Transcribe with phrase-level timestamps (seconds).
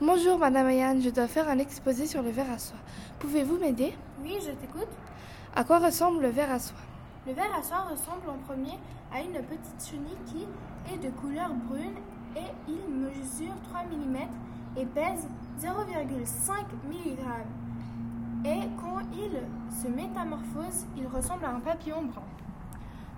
[0.00, 2.78] Madame Ayane, je dois faire un exposé sur le verre à soie.
[3.18, 3.94] Pouvez-vous m'aider?
[4.22, 4.88] Oui, je t'écoute.
[5.54, 6.76] À quoi ressemble le verre à soie?
[7.26, 8.78] Le verre à soie ressemble en premier
[9.12, 10.46] à une petite chenille qui
[10.92, 11.94] est de couleur brune
[12.36, 14.16] et il mesure 3 mm
[14.76, 15.26] et pèse
[15.60, 16.52] 0,5
[16.90, 17.18] mg.
[18.44, 19.40] Et quand il
[19.74, 22.22] se métamorphose, il ressemble à un papillon brun.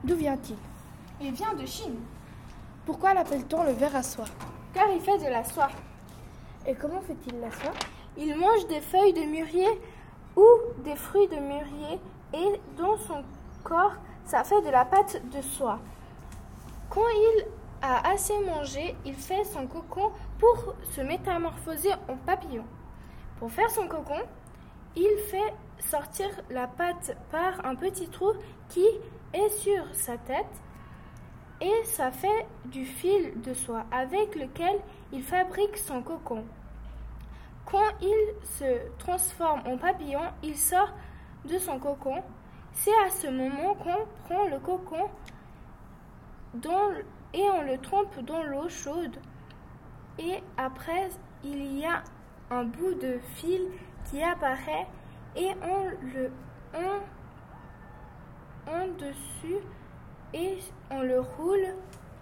[0.05, 0.57] D'où vient-il?
[1.21, 1.97] Il vient de Chine,
[2.85, 4.27] Pourquoi l'appelle-t-on le verre à soie?
[4.73, 5.71] Car il fait de la soie.
[6.67, 7.73] Et comment fait-il la soie?
[8.17, 9.69] Il mange des feuilles de mûrier
[10.35, 10.47] ou
[10.83, 12.01] des fruits de mûrier
[12.35, 13.23] et dans son
[13.63, 13.95] corps,
[14.25, 15.79] ça fait de la pâte de soie.
[16.91, 17.47] Quand il
[17.83, 22.65] a assez mangé, il fait son cocon pour se métamorphoser en papillon.
[23.39, 24.23] Pour faire son cocon,
[24.97, 28.33] il fait sortir la pâte par un petit trou
[28.69, 28.87] qui
[29.33, 30.47] est sur sa tête
[31.61, 34.79] et ça fait du fil de soie avec lequel
[35.13, 36.45] il fabrique son cocon.
[37.65, 40.93] Quand il se transforme en papillon, il sort
[41.45, 42.23] de son cocon.
[42.73, 45.09] C'est à ce moment qu'on prend le cocon
[47.35, 49.17] et on le trempe dans l'eau chaude.
[50.19, 51.11] Et après,
[51.45, 52.03] il y a
[52.51, 53.63] un bout de fil
[54.05, 54.87] qui apparaît
[55.37, 56.31] et on le
[58.69, 59.63] on dessus
[60.37, 60.59] et
[60.91, 61.67] on le roule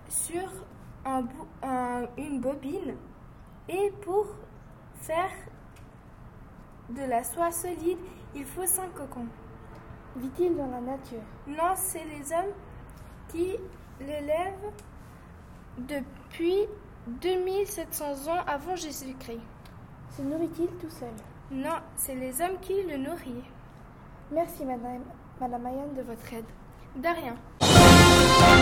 [0.08, 0.48] sur
[1.04, 2.94] un bou- un- une bobine.
[3.68, 4.26] Et pour
[4.96, 5.30] faire
[6.90, 7.98] de la soie solide,
[8.34, 9.26] il faut cinq cocons.
[10.16, 11.22] Vit-il dans la nature?
[11.46, 12.52] Non, c'est les hommes
[13.28, 13.56] qui
[14.00, 14.70] l'élèvent
[15.78, 16.66] depuis
[17.08, 19.40] 2700 ans avant Jésus-Christ.
[20.16, 21.08] Se nourrit-il tout seul?
[21.50, 23.50] Non, c'est les hommes qui le nourrissent.
[24.30, 25.02] Merci Madame,
[25.40, 26.44] Madame Ayane de votre aide.
[26.96, 27.34] De rien.
[28.16, 28.53] Thank you.